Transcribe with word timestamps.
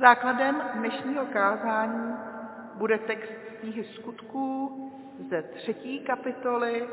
Základem 0.00 0.62
dnešního 0.74 1.26
kázání 1.26 2.14
bude 2.74 2.98
text 2.98 3.32
knihy 3.60 3.84
skutků 3.84 4.76
ze 5.30 5.42
třetí 5.42 6.00
kapitoly 6.00 6.88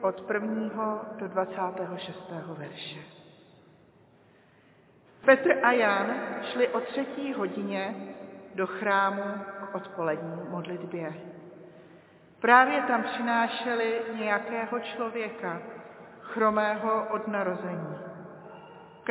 od 0.00 0.20
prvního 0.20 1.00
do 1.18 1.28
26. 1.28 2.18
verše. 2.58 2.98
Petr 5.24 5.58
a 5.62 5.72
Jan 5.72 6.14
šli 6.42 6.68
o 6.68 6.80
třetí 6.80 7.32
hodině 7.32 7.94
do 8.54 8.66
chrámu 8.66 9.22
k 9.70 9.74
odpolední 9.74 10.42
modlitbě. 10.48 11.14
Právě 12.40 12.82
tam 12.82 13.02
přinášeli 13.02 14.02
nějakého 14.14 14.80
člověka, 14.80 15.62
chromého 16.20 17.06
od 17.10 17.28
narození. 17.28 18.09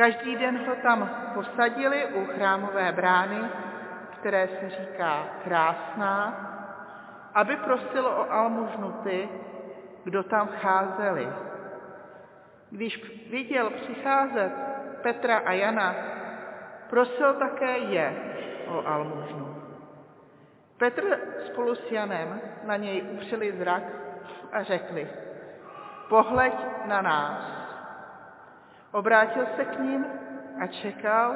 Každý 0.00 0.36
den 0.36 0.66
ho 0.66 0.74
tam 0.76 1.10
posadili 1.34 2.06
u 2.06 2.26
chrámové 2.26 2.92
brány, 2.92 3.40
které 4.10 4.48
se 4.48 4.70
říká 4.70 5.28
krásná, 5.44 6.16
aby 7.34 7.56
prosilo 7.56 8.10
o 8.10 8.32
almužnu 8.32 8.92
ty, 8.92 9.28
kdo 10.04 10.22
tam 10.22 10.48
vcházeli. 10.48 11.28
Když 12.70 13.02
viděl 13.30 13.70
přicházet 13.70 14.52
Petra 15.02 15.38
a 15.38 15.52
Jana, 15.52 15.94
prosil 16.90 17.34
také 17.34 17.78
je 17.78 18.16
o 18.66 18.86
almužnu. 18.86 19.62
Petr 20.78 21.20
spolu 21.46 21.74
s 21.74 21.92
Janem 21.92 22.40
na 22.64 22.76
něj 22.76 23.02
upřeli 23.02 23.52
zrak 23.52 23.82
a 24.52 24.62
řekli, 24.62 25.08
pohleď 26.08 26.54
na 26.86 27.02
nás. 27.02 27.59
Obrátil 28.92 29.46
se 29.56 29.64
k 29.64 29.78
ním 29.78 30.06
a 30.62 30.66
čekal, 30.66 31.34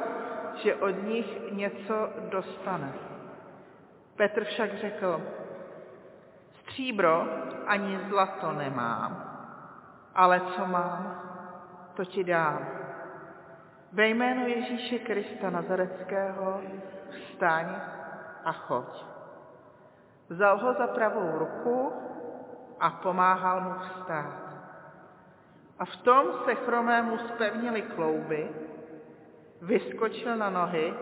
že 0.55 0.75
od 0.75 1.03
nich 1.03 1.51
něco 1.51 2.09
dostane. 2.29 2.93
Petr 4.15 4.43
však 4.43 4.77
řekl, 4.77 5.21
stříbro 6.61 7.27
ani 7.65 7.99
zlato 8.09 8.51
nemám, 8.51 9.31
ale 10.15 10.39
co 10.39 10.65
mám, 10.65 11.21
to 11.93 12.05
ti 12.05 12.23
dám. 12.23 12.67
Ve 13.91 14.07
jménu 14.07 14.47
Ježíše 14.47 14.99
Krista 14.99 15.49
Nazareckého 15.49 16.61
vstaň 17.09 17.65
a 18.45 18.51
choď. 18.51 19.05
Vzal 20.29 20.57
ho 20.57 20.73
za 20.73 20.87
pravou 20.87 21.37
ruku 21.37 21.93
a 22.79 22.89
pomáhal 22.89 23.61
mu 23.61 23.73
vstát. 23.79 24.44
A 25.79 25.85
v 25.85 25.95
tom 25.95 26.25
se 26.45 26.55
chromému 26.55 27.17
spevnili 27.17 27.81
klouby, 27.81 28.49
vyskočil 29.61 30.35
na 30.35 30.49
nohy, 30.49 30.93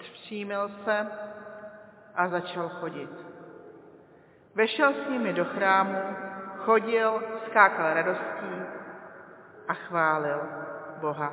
zpřímil 0.00 0.70
se 0.84 1.06
a 2.14 2.28
začal 2.28 2.68
chodit. 2.68 3.10
Vešel 4.54 4.92
s 4.92 5.08
nimi 5.08 5.32
do 5.32 5.44
chrámu, 5.44 5.98
chodil, 6.56 7.22
skákal 7.46 7.94
radostí 7.94 8.62
a 9.68 9.74
chválil 9.74 10.40
Boha. 11.00 11.32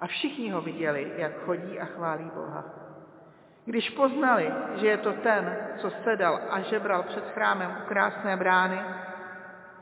A 0.00 0.06
všichni 0.06 0.50
ho 0.50 0.60
viděli, 0.60 1.12
jak 1.16 1.44
chodí 1.44 1.80
a 1.80 1.84
chválí 1.84 2.30
Boha. 2.34 2.64
Když 3.64 3.90
poznali, 3.90 4.52
že 4.74 4.86
je 4.86 4.96
to 4.96 5.12
ten, 5.12 5.56
co 5.78 5.90
sedal 5.90 6.40
a 6.50 6.60
žebral 6.60 7.02
před 7.02 7.30
chrámem 7.30 7.76
u 7.82 7.88
krásné 7.88 8.36
brány, 8.36 8.80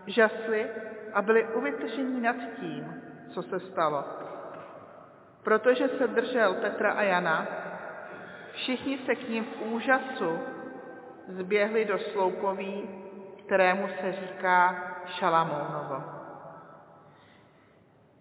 žasli 0.08 0.70
a 1.12 1.22
byli 1.22 1.46
uvytržení 1.46 2.20
nad 2.20 2.36
tím, 2.60 3.02
co 3.30 3.42
se 3.42 3.60
stalo. 3.60 4.04
Protože 5.42 5.88
se 5.88 6.06
držel 6.06 6.54
Petra 6.54 6.92
a 6.92 7.02
Jana, 7.02 7.46
všichni 8.52 8.98
se 8.98 9.14
k 9.14 9.28
ním 9.28 9.44
v 9.44 9.62
úžasu 9.62 10.38
zběhli 11.28 11.84
do 11.84 11.98
sloupoví, 11.98 12.88
kterému 13.46 13.88
se 13.88 14.12
říká 14.12 14.84
Šalamounovo. 15.06 16.04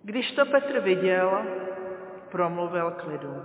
Když 0.03 0.31
to 0.31 0.45
Petr 0.45 0.79
viděl, 0.79 1.45
promluvil 2.31 2.91
k 2.91 3.07
lidu. 3.07 3.43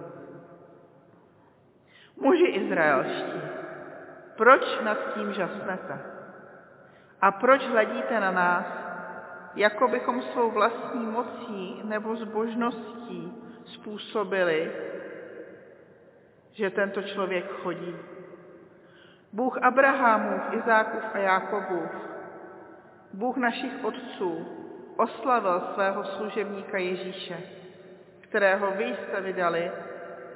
Muži 2.17 2.45
izraelští, 2.45 3.41
proč 4.37 4.81
nad 4.83 5.15
tím 5.15 5.33
žasnete? 5.33 6.22
A 7.23 7.31
proč 7.31 7.67
hledíte 7.67 8.21
na 8.21 8.31
nás, 8.31 8.67
jako 9.55 9.89
bychom 9.89 10.23
svou 10.23 10.51
vlastní 10.51 11.07
mocí 11.07 11.81
nebo 11.85 12.17
zbožností 12.17 13.33
způsobili, 13.65 14.73
že 16.53 16.71
tento 16.71 17.03
člověk 17.03 17.51
chodí. 17.51 17.97
Bůh 19.33 19.59
Abrahamův, 19.63 20.43
Izákův 20.53 21.03
a 21.15 21.19
Jákobův, 21.19 21.91
Bůh 23.13 23.37
našich 23.37 23.85
otců, 23.85 24.47
oslavil 24.97 25.63
svého 25.75 26.05
služebníka 26.05 26.79
Ježíše, 26.79 27.41
kterého 28.21 28.71
vy 28.71 28.85
jste 28.85 29.21
vydali 29.21 29.71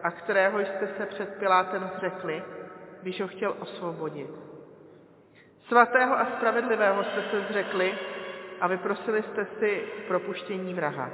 a 0.03 0.11
kterého 0.11 0.61
jste 0.61 0.89
se 0.97 1.07
před 1.07 1.39
Pilátem 1.39 1.91
zřekli, 1.97 2.43
když 3.03 3.21
ho 3.21 3.29
chtěl 3.29 3.57
osvobodit. 3.61 4.46
Svatého 5.69 6.19
a 6.19 6.25
spravedlivého 6.25 7.05
jste 7.05 7.23
se 7.31 7.41
zřekli 7.41 7.99
a 8.61 8.67
vyprosili 8.67 9.23
jste 9.23 9.47
si 9.59 9.85
propuštění 10.09 10.75
vraha. 10.75 11.11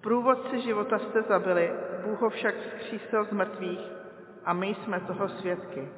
Průvodci 0.00 0.60
života 0.60 0.98
jste 0.98 1.22
zabili, 1.22 1.72
Bůh 2.04 2.20
ho 2.20 2.30
však 2.30 2.54
vzkřísil 2.54 3.24
z 3.24 3.30
mrtvých 3.30 3.80
a 4.44 4.52
my 4.52 4.66
jsme 4.66 5.00
toho 5.00 5.28
svědky. 5.28 5.88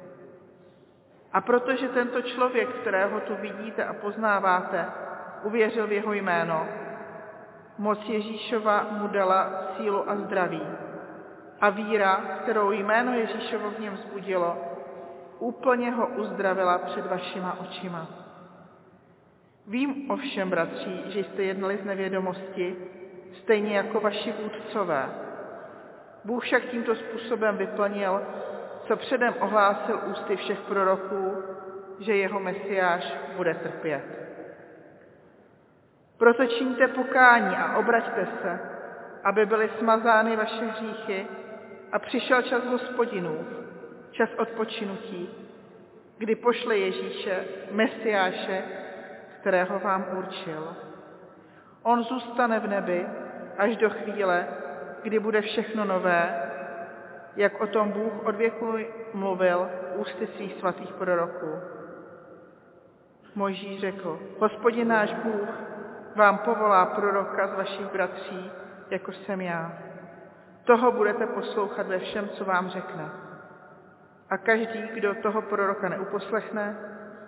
A 1.33 1.41
protože 1.41 1.89
tento 1.89 2.21
člověk, 2.21 2.69
kterého 2.69 3.19
tu 3.19 3.35
vidíte 3.35 3.85
a 3.85 3.93
poznáváte, 3.93 4.85
uvěřil 5.43 5.87
v 5.87 5.91
jeho 5.91 6.13
jméno, 6.13 6.67
moc 7.77 7.99
Ježíšova 8.09 8.87
mu 8.91 9.07
dala 9.07 9.67
sílu 9.77 10.09
a 10.09 10.15
zdraví. 10.15 10.67
A 11.61 11.69
víra, 11.69 12.15
kterou 12.41 12.71
jméno 12.71 13.13
Ježíšovo 13.13 13.69
v 13.71 13.79
něm 13.79 13.93
vzbudilo, 13.93 14.72
úplně 15.43 15.91
ho 15.91 16.07
uzdravila 16.07 16.77
před 16.77 17.05
vašima 17.05 17.59
očima. 17.59 18.07
Vím 19.67 20.11
ovšem, 20.11 20.49
bratři, 20.49 21.01
že 21.05 21.19
jste 21.19 21.43
jednali 21.43 21.77
z 21.77 21.85
nevědomosti, 21.85 22.75
stejně 23.41 23.77
jako 23.77 23.99
vaši 23.99 24.31
vůdcové. 24.31 25.09
Bůh 26.25 26.43
však 26.43 26.63
tímto 26.63 26.95
způsobem 26.95 27.57
vyplnil, 27.57 28.21
co 28.87 28.95
předem 28.95 29.33
ohlásil 29.39 29.99
ústy 30.11 30.35
všech 30.35 30.59
proroků, 30.59 31.43
že 31.99 32.15
jeho 32.15 32.39
mesiáš 32.39 33.13
bude 33.37 33.53
trpět. 33.53 34.03
Proto 36.17 36.45
čiňte 36.45 36.87
pokání 36.87 37.55
a 37.55 37.77
obraťte 37.77 38.27
se, 38.41 38.59
aby 39.23 39.45
byly 39.45 39.69
smazány 39.79 40.35
vaše 40.35 40.65
hříchy 40.65 41.27
a 41.91 41.99
přišel 41.99 42.41
čas 42.41 42.65
hospodinův, 42.65 43.62
čas 44.13 44.29
odpočinutí, 44.37 45.29
kdy 46.17 46.35
pošle 46.35 46.77
Ježíše, 46.77 47.45
Mesiáše, 47.71 48.63
kterého 49.39 49.79
vám 49.79 50.05
určil. 50.17 50.75
On 51.83 52.03
zůstane 52.03 52.59
v 52.59 52.67
nebi 52.67 53.07
až 53.57 53.77
do 53.77 53.89
chvíle, 53.89 54.47
kdy 55.03 55.19
bude 55.19 55.41
všechno 55.41 55.85
nové, 55.85 56.49
jak 57.35 57.61
o 57.61 57.67
tom 57.67 57.91
Bůh 57.91 58.25
od 58.25 58.35
věku 58.35 58.77
mluvil 59.13 59.69
ústy 59.95 60.27
svých 60.27 60.53
svatých 60.59 60.93
proroků. 60.93 61.51
Mojžíš 63.35 63.81
řekl, 63.81 64.19
hospodin 64.39 64.87
náš 64.87 65.13
Bůh 65.13 65.49
vám 66.15 66.37
povolá 66.37 66.85
proroka 66.85 67.47
z 67.47 67.53
vašich 67.53 67.85
bratří, 67.85 68.51
jako 68.89 69.11
jsem 69.11 69.41
já. 69.41 69.77
Toho 70.63 70.91
budete 70.91 71.27
poslouchat 71.27 71.87
ve 71.87 71.99
všem, 71.99 72.29
co 72.29 72.45
vám 72.45 72.69
řekne. 72.69 73.22
A 74.29 74.37
každý, 74.37 74.87
kdo 74.93 75.15
toho 75.15 75.41
proroka 75.41 75.89
neuposlechne, 75.89 76.77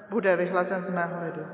bude 0.09 0.35
vyhlazen 0.35 0.85
z 0.85 0.89
mého 0.89 1.25
lidu. 1.25 1.45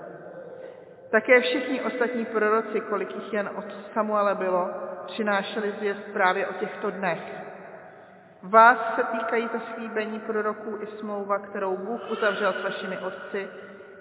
Také 1.12 1.42
všichni 1.42 1.82
ostatní 1.82 2.26
proroci, 2.26 2.82
kolik 2.82 3.16
jich 3.16 3.34
jen 3.34 3.50
od 3.56 3.66
Samuele 3.94 4.36
bylo, 4.36 4.70
přinášeli 5.06 5.72
zvěst 5.72 6.04
právě 6.14 6.48
o 6.48 6.54
těchto 6.54 6.92
dnech. 6.92 7.20
Vás 8.44 8.96
se 8.96 9.04
týkají 9.04 9.50
zaslíbení 9.54 10.20
proroků 10.20 10.78
i 10.82 10.88
smlouva, 10.88 11.40
kterou 11.40 11.78
Bůh 11.78 12.12
uzavřel 12.12 12.54
s 12.54 12.64
vašimi 12.64 12.98
otci, 12.98 13.48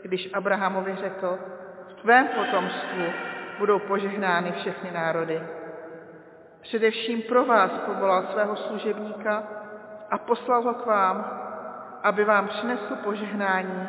když 0.02 0.34
Abrahamovi 0.34 0.96
řekl, 0.96 1.38
v 1.88 1.94
tvém 2.02 2.28
potomstvu 2.28 3.04
budou 3.58 3.78
požehnány 3.78 4.52
všechny 4.52 4.90
národy. 4.90 5.42
Především 6.60 7.22
pro 7.22 7.44
vás 7.44 7.70
povolal 7.70 8.26
svého 8.32 8.56
služebníka 8.56 9.59
a 10.10 10.18
poslal 10.18 10.62
ho 10.62 10.74
k 10.74 10.86
vám, 10.86 11.40
aby 12.02 12.24
vám 12.24 12.48
přinesl 12.48 12.96
požehnání 12.96 13.88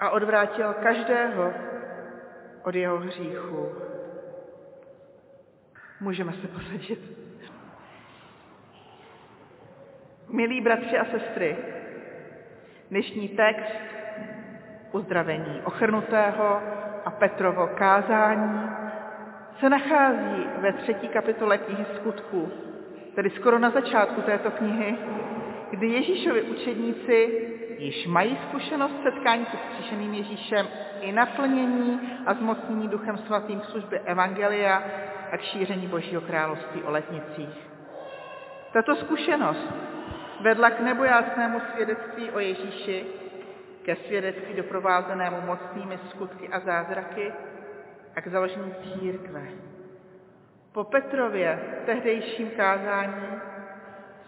a 0.00 0.10
odvrátil 0.10 0.74
každého 0.82 1.52
od 2.64 2.74
jeho 2.74 2.98
hříchu. 2.98 3.72
Můžeme 6.00 6.32
se 6.32 6.48
posadit. 6.48 7.00
Milí 10.28 10.60
bratři 10.60 10.98
a 10.98 11.04
sestry, 11.04 11.56
dnešní 12.90 13.28
text 13.28 13.82
uzdravení 14.92 15.62
ochrnutého 15.64 16.62
a 17.04 17.10
Petrovo 17.10 17.66
kázání 17.66 18.70
se 19.60 19.68
nachází 19.68 20.46
ve 20.58 20.72
třetí 20.72 21.08
kapitole 21.08 21.58
knihy 21.58 21.86
skutků, 21.96 22.52
tedy 23.18 23.30
skoro 23.30 23.58
na 23.58 23.70
začátku 23.70 24.22
této 24.22 24.50
knihy, 24.50 24.96
kdy 25.70 25.86
Ježíšovi 25.86 26.42
učedníci 26.42 27.48
již 27.78 28.06
mají 28.06 28.38
zkušenost 28.48 29.02
setkání 29.02 29.46
s 29.46 29.48
vzkříšeným 29.48 30.14
Ježíšem 30.14 30.68
i 31.00 31.12
naplnění 31.12 32.00
a 32.26 32.34
zmocnění 32.34 32.88
Duchem 32.88 33.18
Svatým 33.18 33.60
služby 33.60 33.98
Evangelia 33.98 34.82
a 35.32 35.36
k 35.36 35.40
šíření 35.40 35.86
Božího 35.86 36.20
království 36.20 36.82
o 36.82 36.90
letnicích. 36.90 37.70
Tato 38.72 38.96
zkušenost 38.96 39.74
vedla 40.40 40.70
k 40.70 40.80
nebojásnému 40.80 41.60
svědectví 41.72 42.30
o 42.30 42.38
Ježíši, 42.38 43.04
ke 43.82 43.96
svědectví 43.96 44.54
doprovázenému 44.54 45.36
mocnými 45.46 45.98
skutky 46.10 46.48
a 46.48 46.60
zázraky 46.60 47.32
a 48.16 48.20
k 48.20 48.28
založení 48.28 48.74
církve. 48.82 49.42
Po 50.78 50.84
Petrově 50.84 51.58
tehdejším 51.86 52.50
kázání 52.50 53.26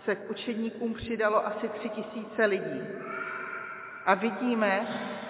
se 0.05 0.17
k 0.17 0.31
učedníkům 0.31 0.95
přidalo 0.95 1.47
asi 1.47 1.69
tři 1.69 1.89
tisíce 1.89 2.45
lidí. 2.45 2.83
A 4.07 4.15
vidíme, 4.15 4.87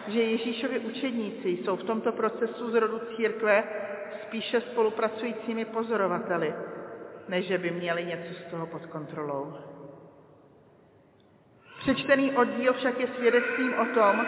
že 0.08 0.22
Ježíšovi 0.22 0.78
učedníci 0.78 1.48
jsou 1.48 1.76
v 1.76 1.84
tomto 1.84 2.12
procesu 2.12 2.70
z 2.70 2.74
rodu 2.74 3.00
církve 3.16 3.64
spíše 4.22 4.60
spolupracujícími 4.60 5.64
pozorovateli, 5.64 6.54
než 7.28 7.46
že 7.46 7.58
by 7.58 7.70
měli 7.70 8.04
něco 8.04 8.34
z 8.34 8.50
toho 8.50 8.66
pod 8.66 8.86
kontrolou. 8.86 9.54
Přečtený 11.78 12.32
oddíl 12.36 12.72
však 12.72 13.00
je 13.00 13.06
svědectvím 13.06 13.74
o 13.74 13.84
tom, 13.94 14.26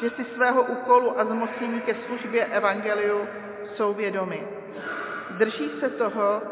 že 0.00 0.10
si 0.10 0.24
svého 0.24 0.62
úkolu 0.62 1.20
a 1.20 1.24
zmocnění 1.24 1.80
ke 1.80 1.94
službě 1.94 2.46
evangeliu 2.46 3.28
jsou 3.76 3.94
vědomi. 3.94 4.53
Drží 5.30 5.70
se 5.80 5.90
toho, 5.90 6.42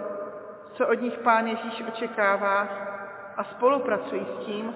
co 0.73 0.89
od 0.89 1.01
nich 1.01 1.19
pán 1.19 1.47
Ježíš 1.47 1.85
očekává 1.89 2.69
a 3.37 3.45
spolupracují 3.45 4.27
s 4.27 4.45
tím, 4.47 4.75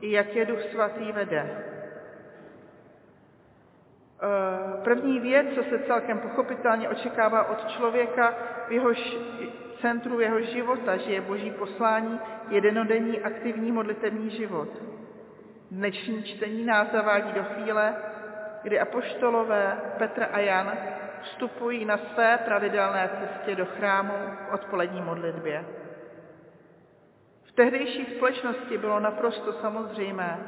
jak 0.00 0.34
je 0.34 0.46
Duch 0.46 0.62
Svatý 0.62 1.12
vede. 1.12 1.70
Eh, 4.22 4.82
první 4.84 5.20
věc, 5.20 5.46
co 5.54 5.62
se 5.62 5.78
celkem 5.78 6.18
pochopitelně 6.18 6.88
očekává 6.88 7.48
od 7.48 7.68
člověka, 7.68 8.34
v 8.68 8.72
jehož 8.72 9.16
centru 9.80 10.20
jeho 10.20 10.40
života 10.40 10.96
žije 10.96 11.20
boží 11.20 11.50
poslání, 11.50 12.20
je 12.48 12.60
denodenní 12.60 13.20
aktivní 13.20 13.72
modlitevní 13.72 14.30
život. 14.30 14.68
Dnešní 15.70 16.22
čtení 16.22 16.64
nás 16.64 16.92
zavádí 16.92 17.32
do 17.32 17.44
chvíle, 17.44 17.94
kdy 18.62 18.80
apoštolové 18.80 19.80
Petr 19.98 20.26
a 20.32 20.38
Jan 20.38 20.72
vstupují 21.22 21.84
na 21.84 21.98
své 21.98 22.38
pravidelné 22.38 23.10
cestě 23.20 23.56
do 23.56 23.66
chrámu 23.66 24.12
k 24.48 24.54
odpolední 24.54 25.02
modlitbě. 25.02 25.64
V 27.44 27.52
tehdejší 27.52 28.04
společnosti 28.04 28.78
bylo 28.78 29.00
naprosto 29.00 29.52
samozřejmé, 29.52 30.38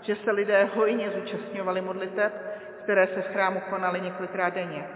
že 0.00 0.16
se 0.16 0.30
lidé 0.30 0.64
hojně 0.64 1.10
zúčastňovali 1.10 1.80
modliteb, 1.80 2.32
které 2.82 3.06
se 3.06 3.22
v 3.22 3.32
chrámu 3.32 3.60
konaly 3.70 4.00
několikrát 4.00 4.54
denně. 4.54 4.88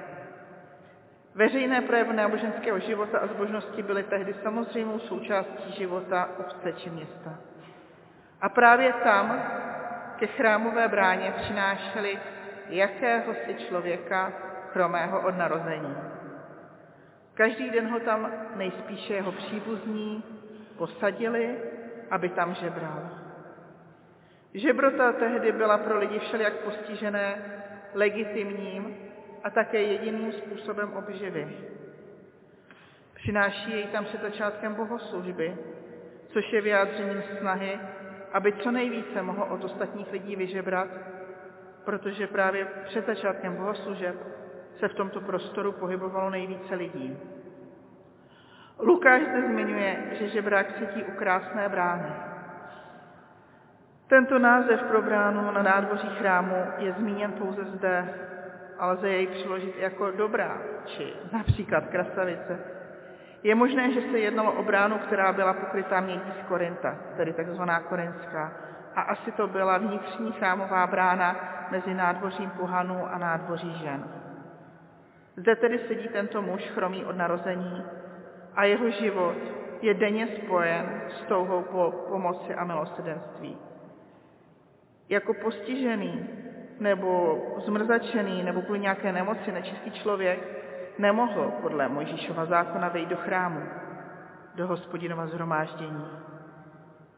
Veřejné 1.34 1.80
projevy 1.80 2.16
náboženského 2.16 2.78
života 2.78 3.18
a 3.18 3.26
zbožnosti 3.26 3.82
byly 3.82 4.02
tehdy 4.02 4.34
samozřejmou 4.42 4.98
součástí 4.98 5.72
života 5.72 6.28
obce 6.38 6.72
či 6.72 6.90
města. 6.90 7.38
A 8.40 8.48
právě 8.48 8.92
tam, 8.92 9.42
ke 10.16 10.26
chrámové 10.26 10.88
bráně, 10.88 11.34
přinášeli 11.36 12.18
jakéhosi 12.68 13.54
člověka 13.68 14.32
chromého 14.74 15.20
od 15.20 15.38
narození. 15.38 15.94
Každý 17.34 17.70
den 17.70 17.88
ho 17.88 18.00
tam 18.00 18.32
nejspíše 18.56 19.14
jeho 19.14 19.32
příbuzní 19.32 20.24
posadili, 20.78 21.58
aby 22.10 22.28
tam 22.28 22.54
žebral. 22.54 23.10
Žebrota 24.54 25.12
tehdy 25.12 25.52
byla 25.52 25.78
pro 25.78 25.98
lidi 25.98 26.18
všelijak 26.18 26.52
postižené 26.52 27.36
legitimním 27.94 28.96
a 29.44 29.50
také 29.50 29.82
jediným 29.82 30.32
způsobem 30.32 30.92
obživy. 30.92 31.48
Přináší 33.14 33.70
jej 33.70 33.86
tam 33.86 34.04
před 34.04 34.22
začátkem 34.22 34.74
bohoslužby, 34.74 35.56
což 36.32 36.52
je 36.52 36.60
vyjádřením 36.60 37.22
snahy, 37.38 37.78
aby 38.32 38.52
co 38.52 38.70
nejvíce 38.70 39.22
mohl 39.22 39.42
od 39.42 39.64
ostatních 39.64 40.12
lidí 40.12 40.36
vyžebrat, 40.36 40.88
protože 41.84 42.26
právě 42.26 42.66
před 42.84 43.06
začátkem 43.06 43.56
bohoslužeb 43.56 44.16
se 44.80 44.88
v 44.88 44.94
tomto 44.94 45.20
prostoru 45.20 45.72
pohybovalo 45.72 46.30
nejvíce 46.30 46.74
lidí. 46.74 47.18
Lukáš 48.78 49.22
zde 49.22 49.42
zmiňuje, 49.42 49.96
že 50.12 50.28
žebrák 50.28 50.78
cítí 50.78 51.04
u 51.04 51.12
krásné 51.12 51.68
brány. 51.68 52.12
Tento 54.06 54.38
název 54.38 54.82
pro 54.82 55.02
bránu 55.02 55.50
na 55.50 55.62
nádvoří 55.62 56.08
chrámu 56.08 56.56
je 56.78 56.92
zmíněn 56.92 57.32
pouze 57.32 57.64
zde 57.64 58.14
a 58.78 58.86
lze 58.86 59.08
jej 59.08 59.26
přiložit 59.26 59.76
jako 59.76 60.10
dobrá, 60.10 60.58
či 60.84 61.12
například 61.32 61.86
krasavice. 61.86 62.58
Je 63.42 63.54
možné, 63.54 63.92
že 63.92 64.00
se 64.00 64.18
jednalo 64.18 64.52
o 64.52 64.62
bránu, 64.62 64.98
která 64.98 65.32
byla 65.32 65.52
pokrytá 65.52 66.00
mědí 66.00 66.32
z 66.42 66.48
Korinta, 66.48 66.96
tedy 67.16 67.32
takzvaná 67.32 67.80
korinská, 67.80 68.52
a 68.94 69.00
asi 69.02 69.32
to 69.32 69.46
byla 69.46 69.78
vnitřní 69.78 70.32
chrámová 70.32 70.86
brána 70.86 71.36
mezi 71.70 71.94
nádvořím 71.94 72.50
pohanů 72.50 73.06
a 73.12 73.18
nádvoří 73.18 73.74
žen. 73.74 74.23
Zde 75.36 75.56
tedy 75.56 75.78
sedí 75.78 76.08
tento 76.08 76.42
muž 76.42 76.62
chromý 76.62 77.04
od 77.04 77.16
narození 77.16 77.84
a 78.54 78.64
jeho 78.64 78.90
život 78.90 79.36
je 79.82 79.94
denně 79.94 80.26
spojen 80.26 81.02
s 81.08 81.22
touhou 81.22 81.62
po 81.62 82.06
pomoci 82.08 82.54
a 82.54 82.64
milosedenství. 82.64 83.56
Jako 85.08 85.34
postižený 85.34 86.28
nebo 86.80 87.38
zmrzačený 87.66 88.42
nebo 88.42 88.62
kvůli 88.62 88.80
nějaké 88.80 89.12
nemoci 89.12 89.52
nečistý 89.52 89.90
člověk 89.90 90.38
nemohl 90.98 91.52
podle 91.62 91.88
Mojžíšova 91.88 92.44
zákona 92.44 92.88
vejít 92.88 93.08
do 93.08 93.16
chrámu, 93.16 93.60
do 94.54 94.66
hospodinova 94.66 95.26
zhromáždění. 95.26 96.06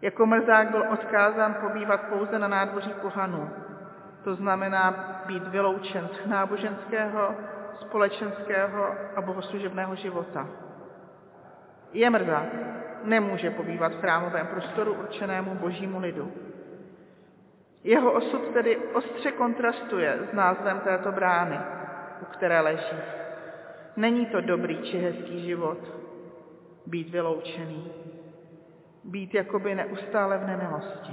Jako 0.03 0.27
mrzák 0.27 0.71
byl 0.71 0.85
odkázán 0.93 1.55
pobývat 1.61 2.01
pouze 2.01 2.39
na 2.39 2.49
nádvoří 2.49 2.95
pohanů, 3.03 3.51
to 4.25 4.35
znamená 4.35 4.95
být 5.27 5.49
vyloučen 5.49 6.09
z 6.09 6.27
náboženského, 6.27 7.35
společenského 7.81 8.95
a 9.17 9.21
bohoslužebného 9.21 9.95
života. 9.95 10.49
Je 11.93 12.11
mrzák, 12.11 12.49
nemůže 13.05 13.51
pobývat 13.51 13.93
v 13.93 14.01
chrámovém 14.01 14.47
prostoru 14.47 14.95
určenému 14.95 15.55
božímu 15.55 15.99
lidu. 15.99 16.33
Jeho 17.85 18.13
osud 18.13 18.43
tedy 18.53 18.77
ostře 18.77 19.33
kontrastuje 19.33 20.19
s 20.31 20.33
názvem 20.33 20.81
této 20.81 21.13
brány, 21.13 21.59
u 22.23 22.25
které 22.25 22.61
leží. 22.61 22.97
Není 23.97 24.27
to 24.27 24.41
dobrý 24.41 24.83
či 24.83 24.99
hezký 24.99 25.45
život, 25.47 25.79
být 26.87 27.11
vyloučený, 27.11 27.93
být 29.05 29.35
jakoby 29.35 29.75
neustále 29.75 30.39
v 30.39 30.47
nemilosti. 30.47 31.13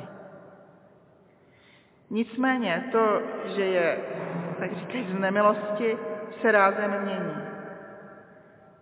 Nicméně 2.10 2.90
to, 2.92 3.22
že 3.46 3.66
je, 3.66 3.98
tak 4.60 4.74
říkají, 4.74 5.08
z 5.16 5.20
nemilosti, 5.20 5.98
se 6.42 6.52
rázem 6.52 7.02
mění. 7.02 7.44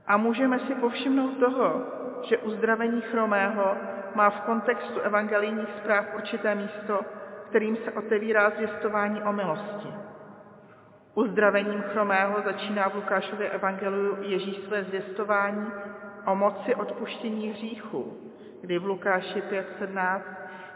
A 0.08 0.17
můžeme 0.17 0.60
si 0.60 0.75
povšimnout 0.75 1.38
toho, 1.38 1.81
že 2.24 2.38
uzdravení 2.38 3.01
chromého 3.01 3.75
má 4.15 4.29
v 4.29 4.41
kontextu 4.41 5.00
evangelijních 5.00 5.70
zpráv 5.79 6.05
určité 6.15 6.55
místo, 6.55 7.00
kterým 7.50 7.75
se 7.75 7.91
otevírá 7.91 8.50
zvěstování 8.50 9.24
o 9.24 9.34
milosti. 9.34 9.88
Uzdravením 11.13 11.81
chromého 11.81 12.41
začíná 12.46 12.89
v 12.89 12.96
Lukášově 12.96 13.50
evangeliu 13.50 14.17
Ježíš 14.22 14.58
své 14.58 14.84
zvěstování 14.84 15.72
o 16.25 16.36
moci 16.36 16.75
odpuštění 16.75 17.50
hříchu, 17.50 18.17
kdy 18.62 18.79
v 18.79 18.86
Lukáši 18.86 19.41
5.17 19.41 20.22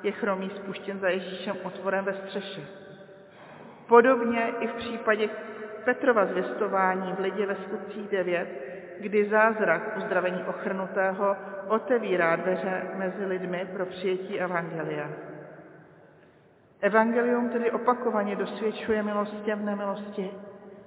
je 0.03 0.11
chromý 0.11 0.49
spuštěn 0.49 0.99
za 0.99 1.09
Ježíšem 1.09 1.55
otvorem 1.63 2.05
ve 2.05 2.13
střeše. 2.13 2.61
Podobně 3.87 4.53
i 4.59 4.67
v 4.67 4.73
případě 4.73 5.29
Petrova 5.85 6.25
zvěstování 6.25 7.13
v 7.13 7.19
lidě 7.19 7.45
ve 7.45 7.55
skutcích 7.55 8.09
9, 8.09 8.47
kdy 8.99 9.29
zázrak 9.29 9.97
uzdravení 9.97 10.43
ochrnutého 10.43 11.35
otevírá 11.67 12.35
dveře 12.35 12.81
mezi 12.95 13.25
lidmi 13.25 13.67
pro 13.73 13.85
přijetí 13.85 14.39
Evangelia. 14.39 15.09
Evangelium 16.81 17.49
tedy 17.49 17.71
opakovaně 17.71 18.35
dosvědčuje 18.35 19.03
milostě 19.03 19.55
v 19.55 19.65
nemilosti 19.65 20.31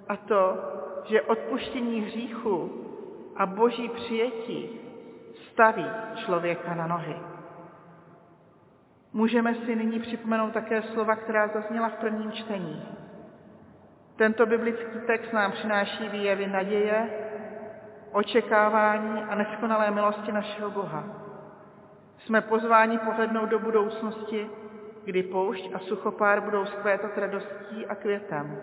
a 0.09 0.17
to, 0.17 0.57
že 1.05 1.23
odpuštění 1.23 2.01
hříchu 2.01 2.85
a 3.37 3.47
boží 3.47 3.89
přijetí 3.89 4.81
staví 5.53 5.87
člověka 6.15 6.75
na 6.75 6.87
nohy. 6.87 7.17
Můžeme 9.13 9.55
si 9.55 9.77
nyní 9.77 10.01
připomenout 10.01 10.53
také 10.53 10.83
slova, 10.83 11.17
která 11.17 11.49
zazněla 11.49 11.89
v 11.89 11.95
prvním 11.95 12.33
čtení. 12.33 12.83
Tento 14.19 14.47
biblický 14.47 15.01
text 15.07 15.33
nám 15.33 15.53
přináší 15.53 16.09
výjevy 16.09 16.47
naděje, 16.47 17.09
očekávání 18.13 19.23
a 19.23 19.35
neskonalé 19.35 19.91
milosti 19.91 20.33
našeho 20.33 20.71
Boha. 20.71 21.05
Jsme 22.19 22.41
pozváni 22.41 22.99
pohlednout 22.99 23.49
do 23.49 23.59
budoucnosti, 23.59 24.51
kdy 25.05 25.23
poušť 25.23 25.71
a 25.75 25.79
suchopár 25.79 26.41
budou 26.41 26.67
skvétat 26.67 27.19
radostí 27.19 27.87
a 27.87 27.95
květem. 27.95 28.61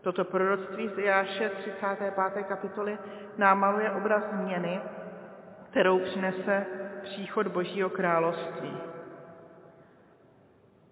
Toto 0.00 0.24
proroctví 0.24 0.88
z 0.88 0.98
Jáše 0.98 1.48
35. 1.48 2.44
kapitoly 2.48 2.98
nám 3.36 3.60
maluje 3.60 3.90
obraz 3.90 4.22
změny, 4.32 4.80
kterou 5.70 5.98
přinese 5.98 6.66
příchod 7.02 7.48
Božího 7.48 7.90
království. 7.90 8.76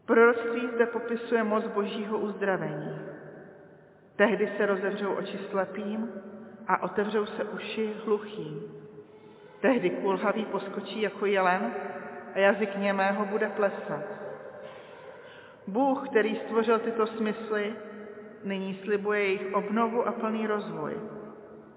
Proroctví 0.07 0.69
zde 0.75 0.87
popisuje 0.87 1.45
moc 1.45 1.67
Božího 1.67 2.19
uzdravení. 2.19 3.16
Tehdy 4.17 4.53
se 4.57 4.67
rozevřou 4.67 5.13
oči 5.13 5.39
slepým 5.51 6.13
a 6.69 6.83
otevřou 6.83 7.27
se 7.27 7.45
uši 7.45 7.95
hluchým. 8.05 8.63
Tehdy 9.61 9.91
kulhavý 9.91 10.45
poskočí 10.45 11.03
jako 11.03 11.27
jelen 11.27 11.75
a 12.35 12.39
jazyk 12.39 12.77
němého 12.77 13.25
bude 13.25 13.49
plesat. 13.49 14.03
Bůh, 15.67 16.09
který 16.09 16.37
stvořil 16.37 16.79
tyto 16.79 17.07
smysly, 17.07 17.75
nyní 18.45 18.75
slibuje 18.75 19.21
jejich 19.21 19.55
obnovu 19.55 20.09
a 20.09 20.13
plný 20.13 20.47
rozvoj. 20.47 20.95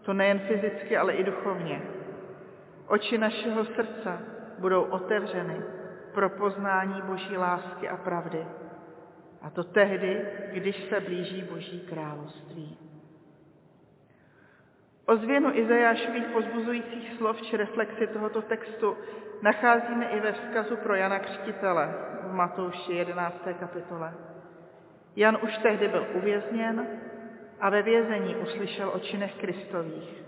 To 0.01 0.13
nejen 0.13 0.39
fyzicky, 0.39 0.97
ale 0.97 1.13
i 1.13 1.23
duchovně. 1.23 1.81
Oči 2.87 3.17
našeho 3.17 3.65
srdce 3.65 4.19
budou 4.59 4.83
otevřeny 4.83 5.61
pro 6.13 6.29
poznání 6.29 7.01
Boží 7.01 7.37
lásky 7.37 7.89
a 7.89 7.97
pravdy. 7.97 8.45
A 9.41 9.49
to 9.49 9.63
tehdy, 9.63 10.21
když 10.51 10.83
se 10.89 10.99
blíží 10.99 11.41
Boží 11.41 11.79
království. 11.79 12.77
Ozvěnu 15.05 15.55
Izajášových 15.55 16.25
pozbuzujících 16.25 17.13
slov 17.17 17.41
či 17.41 17.57
reflexy 17.57 18.07
tohoto 18.07 18.41
textu 18.41 18.97
nacházíme 19.41 20.05
i 20.05 20.19
ve 20.19 20.31
vzkazu 20.31 20.77
pro 20.77 20.95
Jana 20.95 21.19
Křtitele 21.19 21.95
v 22.23 22.33
Matouši 22.33 22.93
11. 22.93 23.37
kapitole. 23.59 24.13
Jan 25.15 25.37
už 25.43 25.57
tehdy 25.57 25.87
byl 25.87 26.07
uvězněn 26.13 26.87
a 27.59 27.69
ve 27.69 27.81
vězení 27.81 28.35
uslyšel 28.35 28.89
o 28.89 28.99
činech 28.99 29.35
Kristových. 29.35 30.23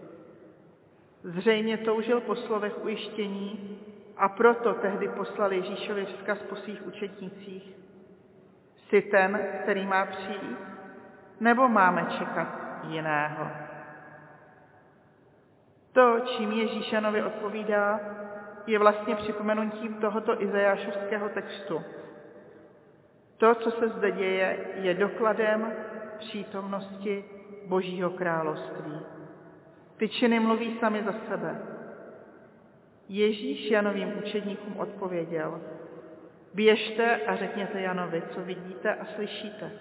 Zřejmě 1.24 1.78
toužil 1.78 2.22
po 2.22 2.36
slovech 2.36 2.84
ujištění 2.84 3.80
a 4.18 4.30
proto 4.30 4.74
tehdy 4.74 5.08
poslal 5.08 5.54
Ježíšovi 5.54 6.06
vzkaz 6.06 6.38
po 6.50 6.56
svých 6.56 6.88
učetnicích. 6.88 7.81
Jsi 8.92 9.02
ten, 9.02 9.40
který 9.62 9.86
má 9.86 10.06
přijít, 10.06 10.58
nebo 11.40 11.68
máme 11.68 12.06
čekat 12.20 12.48
jiného? 12.88 13.48
To, 15.92 16.20
čím 16.20 16.52
Ježíš 16.52 16.92
Janovi 16.92 17.24
odpovídá, 17.24 18.00
je 18.68 18.80
vlastně 18.80 19.16
připomenutím 19.16 19.94
tohoto 19.94 20.42
izajášovského 20.42 21.30
textu. 21.30 21.82
To, 23.38 23.56
co 23.56 23.72
se 23.72 23.90
zde 23.90 24.12
děje, 24.12 24.60
je 24.76 24.94
dokladem 24.94 25.74
přítomnosti 26.18 27.26
Božího 27.68 28.10
království. 28.10 29.00
Ty 29.98 30.10
činy 30.10 30.40
mluví 30.40 30.80
sami 30.80 31.04
za 31.04 31.14
sebe. 31.30 31.62
Ježíš 33.10 33.72
Janovým 33.72 34.18
učedníkům 34.18 34.78
odpověděl, 34.78 35.62
běžte 36.54 37.16
a 37.16 37.36
řekněte 37.36 37.82
Janovi, 37.82 38.24
co 38.34 38.42
vidíte 38.42 38.96
a 38.96 39.06
slyšíte. 39.06 39.72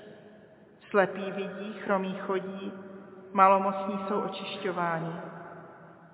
Slepí 0.90 1.30
vidí, 1.30 1.72
chromí 1.72 2.14
chodí, 2.18 2.72
malomocní 3.32 3.98
jsou 4.08 4.20
očišťováni. 4.20 5.12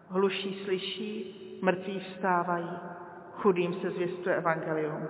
Hluší 0.08 0.64
slyší, 0.64 1.58
mrtví 1.62 2.00
vstávají, 2.00 2.70
chudým 3.32 3.74
se 3.74 3.90
zvěstuje 3.90 4.36
evangelium. 4.36 5.08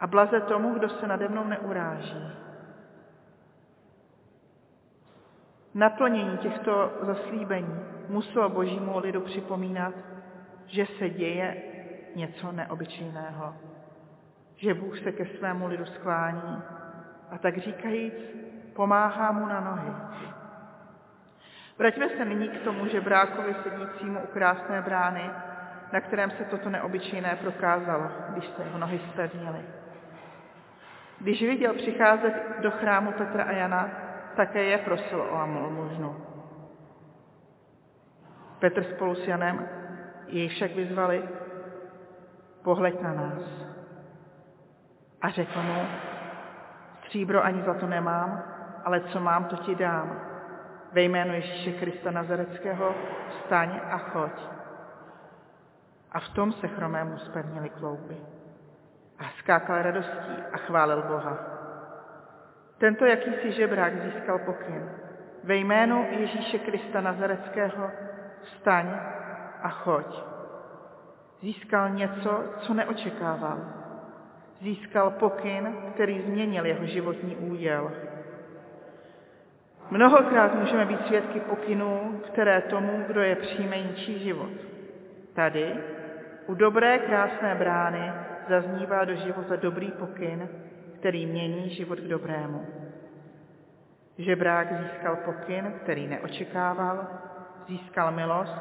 A 0.00 0.06
blaze 0.06 0.40
tomu, 0.40 0.74
kdo 0.74 0.88
se 0.88 1.06
nade 1.06 1.28
mnou 1.28 1.44
neuráží. 1.44 2.32
Naplnění 5.74 6.38
těchto 6.38 6.92
zaslíbení 7.00 7.80
muselo 8.08 8.48
božímu 8.48 8.98
lidu 8.98 9.20
připomínat, 9.20 9.94
že 10.66 10.86
se 10.98 11.10
děje 11.10 11.62
něco 12.14 12.52
neobyčejného, 12.52 13.54
že 14.64 14.74
Bůh 14.74 14.98
se 14.98 15.12
ke 15.12 15.26
svému 15.26 15.66
lidu 15.66 15.84
sklání 15.84 16.62
a 17.30 17.38
tak 17.38 17.58
říkajíc 17.58 18.14
pomáhá 18.76 19.32
mu 19.32 19.46
na 19.46 19.60
nohy. 19.60 19.92
Vraťme 21.78 22.08
se 22.08 22.24
nyní 22.24 22.48
k 22.48 22.64
tomu 22.64 22.86
že 22.86 23.00
brákovi 23.00 23.54
sedícímu 23.62 24.20
u 24.20 24.26
krásné 24.26 24.82
brány, 24.82 25.30
na 25.92 26.00
kterém 26.00 26.30
se 26.30 26.44
toto 26.44 26.70
neobyčejné 26.70 27.36
prokázalo, 27.36 28.10
když 28.28 28.44
se 28.44 28.62
jeho 28.62 28.78
nohy 28.78 29.00
spevnily. 29.12 29.60
Když 31.20 31.42
viděl 31.42 31.74
přicházet 31.74 32.34
do 32.60 32.70
chrámu 32.70 33.12
Petra 33.12 33.44
a 33.44 33.52
Jana, 33.52 33.90
také 34.36 34.64
je 34.64 34.78
prosil 34.78 35.20
o 35.20 35.34
almužnu. 35.34 36.16
Petr 38.58 38.84
spolu 38.84 39.14
s 39.14 39.28
Janem 39.28 39.68
jej 40.26 40.48
však 40.48 40.74
vyzvali, 40.74 41.28
pohleď 42.62 43.00
na 43.00 43.12
nás. 43.12 43.64
A 45.24 45.28
řekl 45.28 45.62
mu, 45.62 45.86
stříbro 46.98 47.44
ani 47.44 47.62
zlato 47.62 47.86
nemám, 47.86 48.42
ale 48.84 49.00
co 49.00 49.20
mám, 49.20 49.44
to 49.44 49.56
ti 49.56 49.74
dám. 49.74 50.20
Ve 50.92 51.02
jménu 51.02 51.34
Ježíše 51.34 51.72
Krista 51.72 52.10
Nazareckého 52.10 52.94
vstaň 53.28 53.80
a 53.90 53.98
choď. 53.98 54.32
A 56.12 56.20
v 56.20 56.28
tom 56.28 56.52
se 56.52 56.68
chromému 56.68 57.18
spevnili 57.18 57.68
klouby. 57.68 58.16
A 59.18 59.24
skákal 59.38 59.82
radostí 59.82 60.42
a 60.52 60.56
chválil 60.56 61.02
Boha. 61.02 61.38
Tento 62.78 63.04
jakýsi 63.04 63.52
žebrák 63.52 64.02
získal 64.02 64.38
pokyn. 64.38 64.90
Ve 65.44 65.56
jménu 65.56 66.06
Ježíše 66.10 66.58
Krista 66.58 67.00
Nazareckého 67.00 67.90
vstaň 68.42 68.86
a 69.62 69.68
choď. 69.68 70.24
Získal 71.40 71.90
něco, 71.90 72.44
co 72.58 72.74
neočekával. 72.74 73.83
Získal 74.64 75.10
pokyn, 75.10 75.76
který 75.94 76.20
změnil 76.20 76.66
jeho 76.66 76.86
životní 76.86 77.36
úděl. 77.36 77.92
Mnohokrát 79.90 80.54
můžeme 80.54 80.84
být 80.84 81.06
svědky 81.06 81.40
pokynů, 81.40 82.20
které 82.26 82.60
tomu, 82.60 83.04
kdo 83.06 83.20
je 83.22 83.36
přijme, 83.36 83.78
ničí 83.78 84.18
život. 84.18 84.50
Tady, 85.34 85.72
u 86.46 86.54
dobré, 86.54 86.98
krásné 86.98 87.54
brány, 87.54 88.12
zaznívá 88.48 89.04
do 89.04 89.14
života 89.14 89.56
dobrý 89.56 89.90
pokyn, 89.90 90.48
který 90.98 91.26
mění 91.26 91.70
život 91.70 91.98
k 91.98 92.08
dobrému. 92.08 92.66
Žebrák 94.18 94.68
získal 94.82 95.16
pokyn, 95.16 95.72
který 95.82 96.06
neočekával, 96.06 97.06
získal 97.68 98.12
milost, 98.12 98.60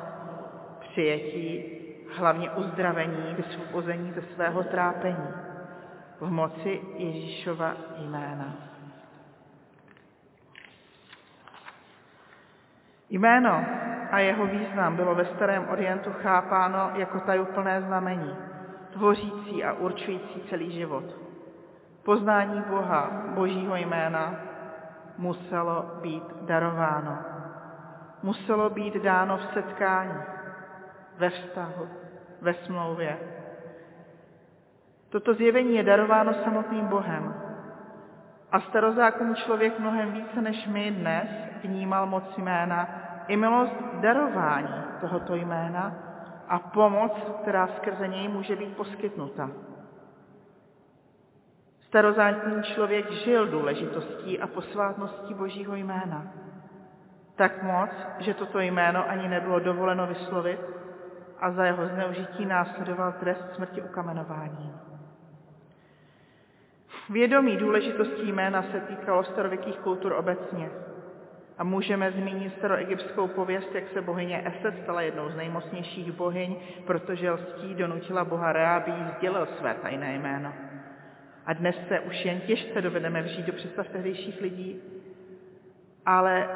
přijetí, 0.80 1.64
hlavně 2.18 2.52
uzdravení, 2.52 3.36
vysvobození 3.38 4.12
ze 4.12 4.22
svého 4.22 4.64
trápení 4.64 5.53
v 6.20 6.30
moci 6.30 6.82
Ježíšova 6.98 7.76
jména. 7.98 8.54
Jméno 13.10 13.66
a 14.12 14.20
jeho 14.20 14.46
význam 14.46 14.96
bylo 14.96 15.16
ve 15.16 15.26
Starém 15.26 15.70
Orientu 15.70 16.12
chápáno 16.22 16.92
jako 16.96 17.20
tajuplné 17.20 17.82
znamení, 17.82 18.36
tvořící 18.94 19.64
a 19.64 19.74
určující 19.74 20.42
celý 20.50 20.72
život. 20.72 21.04
Poznání 22.04 22.62
Boha, 22.70 23.12
Božího 23.28 23.76
jména, 23.76 24.36
muselo 25.18 25.86
být 26.02 26.24
darováno. 26.42 27.18
Muselo 28.24 28.70
být 28.70 28.96
dáno 28.96 29.38
v 29.38 29.54
setkání, 29.54 30.20
ve 31.18 31.30
vztahu, 31.30 31.90
ve 32.42 32.54
smlouvě. 32.54 33.18
Toto 35.14 35.34
zjevení 35.34 35.76
je 35.76 35.84
darováno 35.84 36.34
samotným 36.34 36.88
Bohem. 36.88 37.34
A 38.52 38.60
starozákonní 38.60 39.36
člověk 39.36 39.80
mnohem 39.80 40.12
více 40.12 40.42
než 40.42 40.68
my 40.68 40.92
dnes 40.92 41.28
vnímal 41.64 42.06
moc 42.06 42.38
jména 42.38 42.88
i 43.28 43.38
milost 43.38 43.76
darování 44.02 44.74
tohoto 45.02 45.36
jména 45.36 45.96
a 46.48 46.60
pomoc, 46.60 47.12
která 47.42 47.68
skrze 47.68 48.08
něj 48.08 48.28
může 48.28 48.56
být 48.56 48.78
poskytnuta. 48.78 49.50
Starozákonní 51.88 52.64
člověk 52.64 53.12
žil 53.12 53.48
důležitostí 53.48 54.40
a 54.40 54.48
posvátností 54.48 55.34
Božího 55.34 55.76
jména. 55.76 56.26
Tak 57.36 57.64
moc, 57.64 57.90
že 58.20 58.34
toto 58.34 58.60
jméno 58.60 59.10
ani 59.10 59.28
nebylo 59.28 59.60
dovoleno 59.60 60.08
vyslovit 60.08 60.60
a 61.40 61.52
za 61.52 61.66
jeho 61.66 61.88
zneužití 61.88 62.46
následoval 62.46 63.12
trest 63.12 63.56
smrti 63.56 63.82
ukamenováním. 63.82 64.93
Vědomí 67.10 67.58
důležitosti 67.58 68.32
jména 68.32 68.64
se 68.64 68.80
týkalo 68.80 69.24
starověkých 69.24 69.78
kultur 69.78 70.14
obecně. 70.14 70.70
A 71.58 71.64
můžeme 71.64 72.12
zmínit 72.12 72.54
staroegyptskou 72.58 73.28
pověst, 73.28 73.76
jak 73.76 73.84
se 73.94 74.02
bohyně 74.02 74.44
Eset 74.46 74.84
stala 74.84 75.02
jednou 75.02 75.30
z 75.30 75.36
nejmocnějších 75.36 76.12
bohyň, 76.12 76.56
protože 76.88 77.32
lstí 77.32 77.76
donutila 77.76 78.26
boha 78.26 78.54
Rea, 78.54 78.84
sdělil 79.18 79.48
své 79.60 79.74
tajné 79.74 80.16
jméno. 80.16 80.54
A 81.46 81.54
dnes 81.54 81.76
se 81.88 82.00
už 82.00 82.26
jen 82.26 82.40
těžce 82.40 82.82
dovedeme 82.82 83.22
vžít 83.22 83.46
do 83.46 83.54
představ 83.54 83.88
tehdejších 83.88 84.42
lidí, 84.42 84.82
ale 86.06 86.50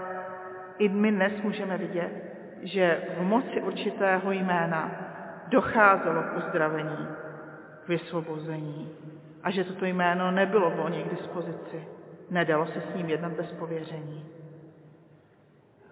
i 0.77 0.89
my 0.89 1.11
dnes 1.11 1.33
můžeme 1.43 1.77
vidět, 1.77 2.11
že 2.61 3.01
v 3.17 3.21
moci 3.21 3.61
určitého 3.61 4.31
jména 4.31 4.91
docházelo 5.47 6.23
k 6.23 6.37
uzdravení, 6.37 7.07
k 7.85 7.87
vysvobození 7.87 8.89
a 9.47 9.49
že 9.49 9.63
toto 9.63 9.85
jméno 9.85 10.31
nebylo 10.31 10.69
volně 10.69 11.03
k 11.03 11.09
dispozici. 11.09 11.87
Nedalo 12.29 12.65
se 12.65 12.81
s 12.81 12.95
ním 12.95 13.09
jednat 13.09 13.31
bez 13.31 13.51
pověření. 13.51 14.25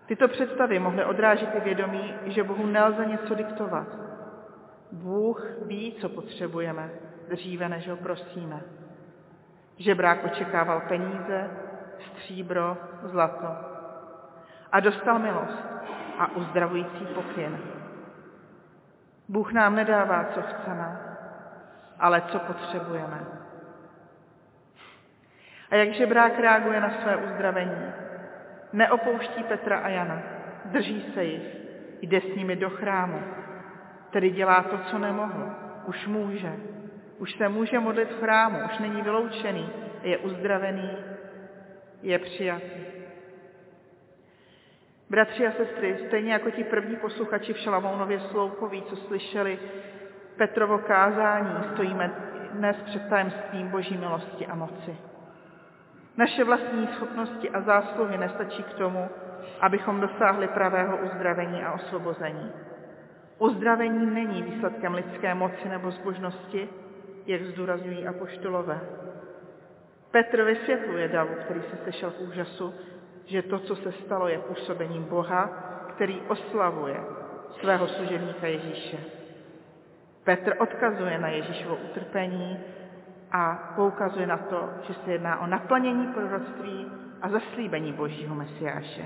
Tyto 0.06 0.28
představy 0.28 0.80
mohly 0.80 1.06
odrážet 1.06 1.56
i 1.56 1.60
vědomí, 1.60 2.14
že 2.26 2.44
Bohu 2.44 2.66
nelze 2.66 3.06
něco 3.06 3.36
diktovat. 3.36 3.88
Bůh 4.92 5.48
ví, 5.66 5.96
co 6.02 6.10
potřebujeme, 6.10 6.90
dříve 7.30 7.70
než 7.70 7.90
ho 7.90 7.98
prosíme. 7.98 8.62
Žebrák 9.78 10.26
očekával 10.26 10.82
peníze, 10.88 11.50
stříbro, 12.00 12.78
zlato. 13.04 13.48
A 14.72 14.80
dostal 14.80 15.20
milost 15.20 15.66
a 16.18 16.36
uzdravující 16.36 17.06
pokyn. 17.06 17.60
Bůh 19.30 19.54
nám 19.54 19.76
nedává, 19.76 20.26
co 20.34 20.42
chceme, 20.42 21.00
ale 22.00 22.22
co 22.22 22.40
potřebujeme. 22.40 23.45
A 25.76 25.78
jak 25.78 25.94
žebrák 25.94 26.40
reaguje 26.40 26.82
na 26.82 26.90
své 26.90 27.16
uzdravení? 27.18 27.94
Neopouští 28.74 29.44
Petra 29.44 29.78
a 29.78 29.90
Jana, 29.90 30.24
drží 30.66 31.06
se 31.14 31.24
jich, 31.24 31.58
jde 32.02 32.22
s 32.22 32.36
nimi 32.36 32.56
do 32.56 32.70
chrámu, 32.70 33.20
tedy 34.10 34.30
dělá 34.30 34.64
to, 34.64 34.78
co 34.78 35.00
nemohl. 35.00 35.50
Už 35.86 36.08
může. 36.08 36.54
Už 37.18 37.36
se 37.36 37.50
může 37.50 37.80
modlit 37.80 38.12
v 38.12 38.20
chrámu, 38.20 38.60
už 38.66 38.80
není 38.80 39.02
vyloučený, 39.02 39.70
je 40.04 40.18
uzdravený, 40.18 40.98
je 42.02 42.20
přijatý. 42.20 42.86
Bratři 45.10 45.48
a 45.48 45.52
sestry, 45.52 45.98
stejně 46.08 46.34
jako 46.34 46.52
ti 46.52 46.64
první 46.64 46.96
posluchači 46.96 47.54
v 47.54 47.58
Šalamounově 47.58 48.20
Sloupoví, 48.20 48.84
co 48.84 48.96
slyšeli 48.96 49.60
Petrovo 50.38 50.78
kázání, 50.78 51.56
stojíme 51.74 52.12
dnes 52.52 52.78
před 52.86 53.10
tajemstvím 53.10 53.68
Boží 53.68 53.98
milosti 53.98 54.48
a 54.48 54.56
moci. 54.56 55.15
Naše 56.18 56.44
vlastní 56.44 56.88
schopnosti 56.88 57.50
a 57.50 57.62
zásluhy 57.62 58.18
nestačí 58.18 58.64
k 58.64 58.74
tomu, 58.74 59.10
abychom 59.62 60.02
dosáhli 60.02 60.48
pravého 60.48 60.98
uzdravení 60.98 61.64
a 61.64 61.74
osvobození. 61.74 62.52
Uzdravení 63.40 64.06
není 64.06 64.44
výsledkem 64.44 64.94
lidské 64.94 65.34
moci 65.36 65.70
nebo 65.70 65.92
zbožnosti, 65.92 66.70
jak 67.26 67.42
zdůrazňují 67.42 68.08
apoštolové. 68.08 68.80
Petr 70.12 70.44
vysvětluje 70.44 71.08
davu, 71.08 71.36
který 71.36 71.62
se 71.62 71.78
sešel 71.84 72.12
k 72.12 72.22
úžasu, 72.22 72.74
že 73.26 73.42
to, 73.42 73.60
co 73.60 73.76
se 73.76 73.92
stalo, 73.92 74.28
je 74.28 74.40
působením 74.40 75.04
Boha, 75.04 75.46
který 75.96 76.22
oslavuje 76.28 76.98
svého 77.60 77.88
služebníka 77.88 78.48
Ježíše. 78.48 78.98
Petr 80.24 80.56
odkazuje 80.60 81.18
na 81.18 81.28
Ježíšovo 81.28 81.76
utrpení 81.76 82.60
a 83.36 83.74
poukazuje 83.76 84.28
na 84.28 84.38
to, 84.38 84.70
že 84.88 84.94
se 84.94 85.12
jedná 85.12 85.40
o 85.40 85.48
naplnění 85.48 86.08
proroctví 86.08 86.92
a 87.22 87.30
zaslíbení 87.30 87.94
Božího 87.94 88.36
Mesiáše. 88.36 89.06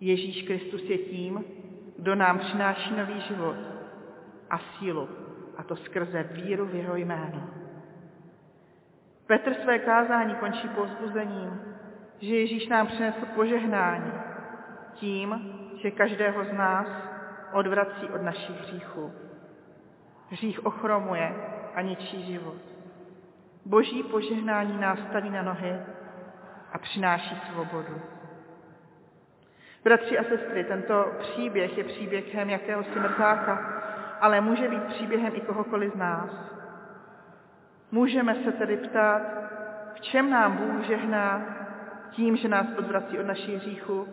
Ježíš 0.00 0.42
Kristus 0.42 0.82
je 0.82 0.98
tím, 0.98 1.44
kdo 1.98 2.14
nám 2.14 2.38
přináší 2.38 2.96
nový 2.96 3.20
život 3.20 3.56
a 4.50 4.58
sílu, 4.58 5.08
a 5.56 5.62
to 5.62 5.76
skrze 5.76 6.22
víru 6.22 6.66
v 6.66 6.74
jeho 6.74 6.96
jméno. 6.96 7.50
Petr 9.26 9.54
své 9.54 9.78
kázání 9.78 10.34
končí 10.34 10.68
povzbuzením, 10.68 11.60
že 12.20 12.36
Ježíš 12.36 12.68
nám 12.68 12.86
přinesl 12.86 13.26
požehnání 13.34 14.12
tím, 14.94 15.56
že 15.82 15.90
každého 15.90 16.44
z 16.44 16.52
nás 16.52 16.86
odvrací 17.52 18.06
od 18.14 18.22
našich 18.22 18.60
hříchů. 18.60 19.12
Hřích 20.34 20.66
ochromuje 20.66 21.34
a 21.74 21.80
ničí 21.80 22.22
život. 22.22 22.62
Boží 23.66 24.02
požehnání 24.02 24.80
nás 24.80 24.98
staví 25.08 25.30
na 25.30 25.42
nohy 25.42 25.76
a 26.72 26.78
přináší 26.78 27.40
svobodu. 27.52 28.00
Bratři 29.84 30.18
a 30.18 30.24
sestry, 30.24 30.64
tento 30.64 31.12
příběh 31.18 31.78
je 31.78 31.84
příběhem 31.84 32.50
jakéhosi 32.50 33.00
mrzáka, 33.00 33.82
ale 34.20 34.40
může 34.40 34.68
být 34.68 34.82
příběhem 34.82 35.32
i 35.36 35.40
kohokoliv 35.40 35.92
z 35.92 35.96
nás. 35.96 36.30
Můžeme 37.90 38.34
se 38.34 38.52
tedy 38.52 38.76
ptát, 38.76 39.22
v 39.94 40.00
čem 40.00 40.30
nám 40.30 40.56
Bůh 40.56 40.84
žehná 40.84 41.42
tím, 42.10 42.36
že 42.36 42.48
nás 42.48 42.66
odvrací 42.78 43.18
od 43.18 43.26
našich 43.26 43.56
hříchů 43.56 44.08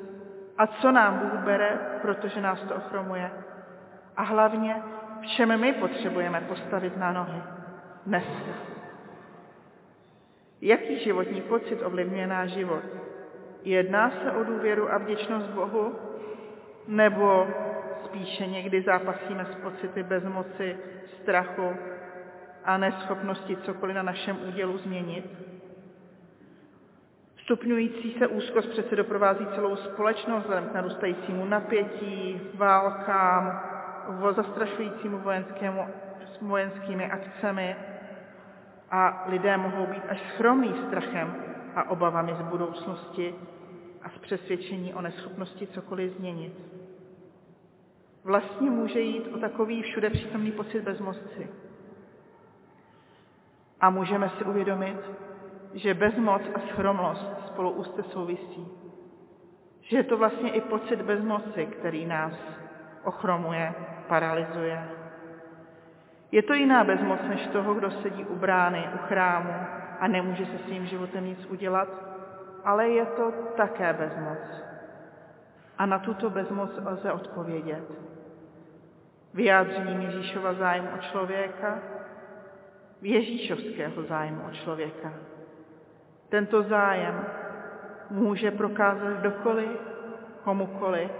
a 0.57 0.67
co 0.67 0.91
nám 0.91 1.19
Bůh 1.19 1.39
bere, 1.39 1.79
protože 2.01 2.41
nás 2.41 2.61
to 2.61 2.75
ochromuje. 2.75 3.31
A 4.17 4.23
hlavně, 4.23 4.83
v 5.21 5.27
čem 5.27 5.59
my 5.59 5.73
potřebujeme 5.73 6.41
postavit 6.41 6.97
na 6.97 7.11
nohy 7.11 7.41
dnes. 8.05 8.23
Jaký 10.61 10.99
životní 10.99 11.41
pocit 11.41 11.81
ovlivňuje 11.83 12.27
náš 12.27 12.49
život? 12.49 12.83
Jedná 13.63 14.11
se 14.11 14.31
o 14.31 14.43
důvěru 14.43 14.93
a 14.93 14.97
vděčnost 14.97 15.47
Bohu? 15.49 15.95
Nebo 16.87 17.47
spíše 18.05 18.47
někdy 18.47 18.81
zápasíme 18.81 19.45
s 19.45 19.55
pocity 19.55 20.03
bezmoci, 20.03 20.77
strachu 21.21 21.75
a 22.65 22.77
neschopnosti 22.77 23.57
cokoliv 23.57 23.95
na 23.95 24.03
našem 24.03 24.37
údělu 24.47 24.77
změnit? 24.77 25.25
Stupňující 27.43 28.15
se 28.19 28.27
úzkost 28.27 28.69
přece 28.69 28.95
doprovází 28.95 29.47
celou 29.55 29.75
společnost 29.75 30.41
vzhledem 30.41 30.69
k 30.69 30.73
narůstajícímu 30.73 31.45
napětí, 31.45 32.41
válkám, 32.53 33.63
zastrašujícímu 34.31 35.17
vojenskému, 35.17 35.87
vojenskými 36.41 37.11
akcemi 37.11 37.75
a 38.91 39.23
lidé 39.27 39.57
mohou 39.57 39.85
být 39.85 40.03
až 40.09 40.21
schromí 40.33 40.75
strachem 40.87 41.35
a 41.75 41.89
obavami 41.89 42.35
z 42.39 42.41
budoucnosti 42.41 43.35
a 44.03 44.09
z 44.09 44.17
přesvědčení 44.17 44.93
o 44.93 45.01
neschopnosti 45.01 45.67
cokoliv 45.67 46.11
změnit. 46.11 46.53
Vlastně 48.23 48.69
může 48.69 48.99
jít 48.99 49.27
o 49.35 49.37
takový 49.37 49.81
všude 49.81 50.09
přítomný 50.09 50.51
pocit 50.51 50.81
bezmocci. 50.81 51.49
A 53.81 53.89
můžeme 53.89 54.29
si 54.29 54.43
uvědomit, 54.43 54.97
že 55.73 55.93
bezmoc 55.93 56.41
a 56.55 56.59
schromlost 56.59 57.47
spolu 57.47 57.71
úzce 57.71 58.03
souvisí. 58.03 58.67
Že 59.81 59.97
je 59.97 60.03
to 60.03 60.17
vlastně 60.17 60.51
i 60.51 60.61
pocit 60.61 61.01
bezmoci, 61.01 61.65
který 61.65 62.05
nás 62.05 62.33
ochromuje, 63.03 63.73
paralyzuje. 64.11 64.75
Je 66.31 66.43
to 66.43 66.53
jiná 66.53 66.83
bezmoc 66.83 67.19
než 67.27 67.47
toho, 67.47 67.73
kdo 67.73 67.91
sedí 67.91 68.25
u 68.25 68.35
brány, 68.35 68.89
u 68.95 68.97
chrámu 69.07 69.53
a 69.99 70.07
nemůže 70.07 70.45
se 70.45 70.57
svým 70.57 70.85
životem 70.85 71.25
nic 71.25 71.45
udělat, 71.45 71.87
ale 72.63 72.89
je 72.89 73.05
to 73.05 73.31
také 73.55 73.93
bezmoc. 73.93 74.43
A 75.77 75.85
na 75.85 75.99
tuto 75.99 76.29
bezmoc 76.29 76.71
lze 76.85 77.11
odpovědět. 77.11 77.83
Vyjádřením 79.33 80.01
Ježíšova 80.01 80.53
zájmu 80.53 80.87
o 80.95 80.97
člověka, 80.97 81.79
Ježíšovského 83.01 84.03
zájmu 84.03 84.41
o 84.47 84.51
člověka. 84.51 85.13
Tento 86.29 86.63
zájem 86.63 87.25
může 88.09 88.51
prokázat 88.51 89.13
kdokoliv, 89.13 89.71
komukoliv 90.43 91.11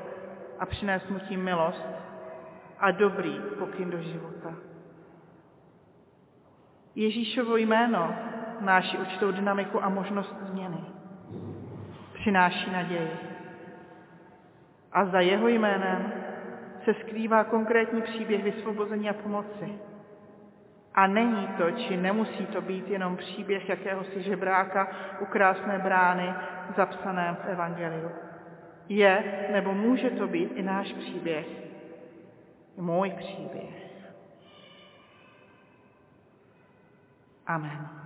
a 0.59 0.65
přinést 0.65 1.09
mu 1.09 1.19
tím 1.19 1.43
milost 1.43 2.01
a 2.81 2.91
dobrý 2.91 3.41
pokyn 3.59 3.89
do 3.89 4.01
života. 4.01 4.53
Ježíšovo 6.95 7.57
jméno 7.57 8.15
náší 8.59 8.97
určitou 8.97 9.31
dynamiku 9.31 9.83
a 9.83 9.89
možnost 9.89 10.35
změny. 10.41 10.77
Přináší 12.13 12.71
naději. 12.71 13.11
A 14.91 15.05
za 15.05 15.19
jeho 15.19 15.47
jménem 15.47 16.13
se 16.85 16.93
skrývá 16.93 17.43
konkrétní 17.43 18.01
příběh 18.01 18.43
vysvobození 18.43 19.09
a 19.09 19.13
pomoci. 19.13 19.79
A 20.93 21.07
není 21.07 21.47
to, 21.57 21.71
či 21.71 21.97
nemusí 21.97 22.45
to 22.45 22.61
být 22.61 22.87
jenom 22.87 23.17
příběh 23.17 23.69
jakéhosi 23.69 24.21
žebráka 24.21 24.87
u 25.19 25.25
krásné 25.25 25.79
brány 25.79 26.33
zapsaném 26.75 27.35
v 27.35 27.45
Evangeliu. 27.45 28.09
Je, 28.89 29.23
nebo 29.51 29.73
může 29.73 30.09
to 30.09 30.27
být 30.27 30.51
i 30.55 30.61
náš 30.61 30.93
příběh, 30.93 31.60
Mooi 32.75 33.13
plezier 33.13 33.49
bij. 33.49 33.69
Amen. 37.43 38.00